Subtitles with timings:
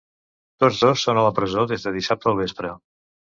[0.63, 2.73] Tots dos són a la presó des de dissabte al vespre.